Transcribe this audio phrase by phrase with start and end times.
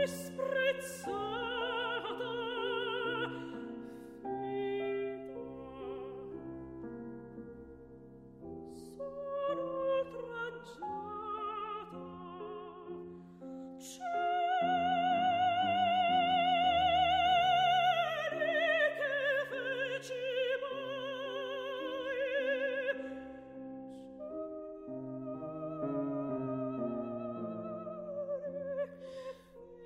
[0.00, 1.29] disprezzo.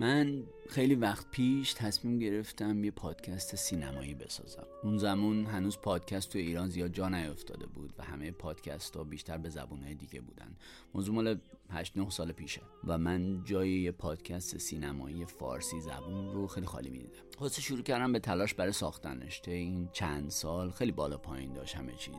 [0.00, 4.66] من خیلی وقت پیش تصمیم گرفتم یه پادکست سینمایی بسازم.
[4.82, 9.38] اون زمان هنوز پادکست تو ایران زیاد جا نیفتاده بود و همه پادکست ها بیشتر
[9.38, 10.56] به زبونهای دیگه بودن.
[10.94, 11.38] موضوع مال
[11.70, 16.90] 8 9 سال پیشه و من جای یه پادکست سینمایی فارسی زبون رو خیلی خالی
[16.90, 17.22] می‌دیدم.
[17.38, 19.40] خلاصه شروع کردم به تلاش برای ساختنش.
[19.40, 22.14] تا این چند سال خیلی بالا پایین داشت همه چیز.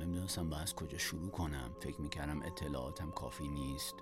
[0.00, 1.70] نمی‌دونستم با از کجا شروع کنم.
[1.80, 3.94] فکر می‌کردم اطلاعاتم کافی نیست.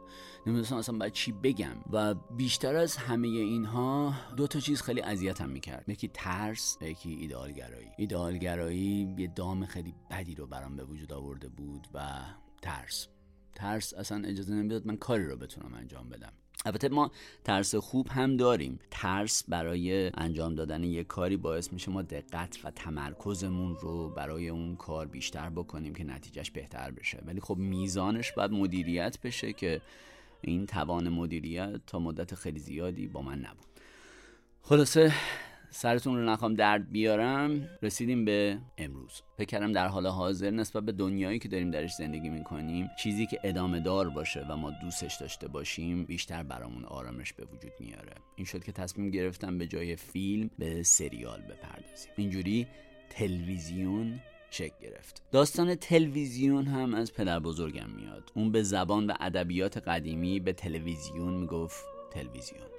[0.47, 1.77] نمی‌دونستم اصلا باید چی بگم.
[1.92, 3.28] و بیشتر از همه
[3.69, 5.88] اینها دو تا چیز خیلی اذیتم می‌کرد.
[5.88, 11.88] یکی ترس یکی ایدئالگرایی ایدئالگرایی یه دام خیلی بدی رو برام به وجود آورده بود
[11.94, 12.20] و
[12.62, 13.08] ترس.
[13.55, 16.33] ترس اصلا اجازه نمی‌داد من کاری رو بتونم انجام بدم.
[16.64, 17.10] البته ما
[17.44, 18.78] ترس خوب هم داریم.
[18.91, 24.77] ترس برای انجام دادن یک کاری باعث میشه ما دقت و تمرکزمون رو برای اون
[24.77, 27.22] کار بیشتر بکنیم که نتیجهش بهتر بشه.
[27.27, 29.80] ولی خب میزانش باید مدیریت بشه که
[30.41, 33.67] این توان مدیریت تا مدت خیلی زیادی با من نبود.
[34.62, 35.12] خلاصه
[35.70, 39.22] سرتون رو نخوام درد بیارم رسیدیم به امروز.
[39.36, 43.41] فکر کردم در حال حاضر نسبت به دنیایی که داریم درش زندگی می‌کنیم چیزی که
[43.44, 48.14] ادامه دار باشه و ما دوستش داشته باشیم بیشتر برامون آرامش به وجود میاره.
[48.36, 52.12] این شد که تصمیم گرفتم به جای فیلم به سریال بپردازیم.
[52.16, 52.66] اینجوری
[53.11, 55.22] تلویزیون شکل گرفت.
[55.32, 58.32] داستان تلویزیون هم از پدر بزرگم میاد.
[58.34, 62.78] اون به زبان و ادبیات قدیمی به تلویزیون می‌گفت تلویزیون.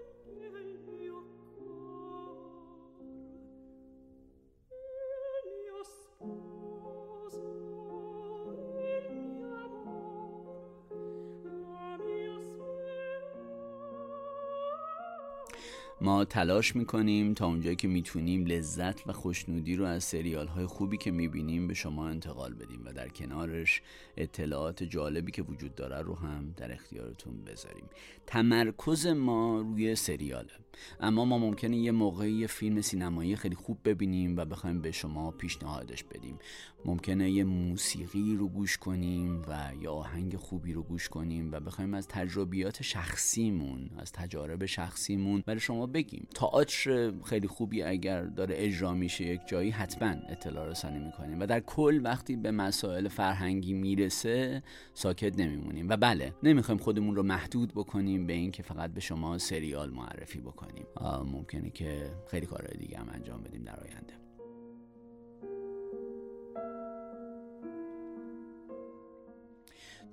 [16.01, 20.97] ما تلاش می‌کنیم تا اونجایی که می‌تونیم لذت و خوشنودی رو از سریال های خوبی
[20.97, 23.81] که می‌بینیم به شما انتقال بدیم و در کنارش
[24.17, 27.85] اطلاعات جالبی که وجود داره رو هم در اختیارتون بذاریم.
[28.27, 30.51] تمرکز ما روی سریاله.
[30.99, 35.31] اما ما ممکنه یه موقعی یه فیلم سینمایی خیلی خوب ببینیم و بخوایم به شما
[35.31, 36.39] پیشنهادش بدیم.
[36.85, 41.93] ممکنه یه موسیقی رو گوش کنیم و یا آهنگ خوبی رو گوش کنیم و بخوایم
[41.93, 46.27] از تجربیات شخصیمون از تجارب شخصیمون برای شما بگیم.
[46.35, 51.39] تئاتر خیلی خوبی اگر داره اجرا میشه یک جایی حتما اطلاع رسانی می‌کنیم.
[51.39, 54.63] و در کل وقتی به مسائل فرهنگی می‌رسه
[54.93, 55.89] ساکت نمیمونیم.
[55.89, 60.85] و بله نمی‌خوایم خودمون رو محدود بکنیم به اینکه فقط به شما سریال معرفی بکنیم.
[61.25, 64.28] ممکنه که خیلی کارهای دیگه هم انجام بدیم در آینده.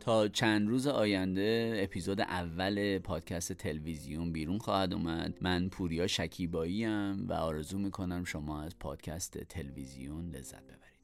[0.00, 5.38] تا چند روز آینده اپیزود اول پادکست تلویزیون بیرون خواهد اومد.
[5.40, 6.86] من پوریا شکیبایی
[7.28, 10.95] و آرزو می‌کنم شما از پادکست تلویزیون لذت ببرید.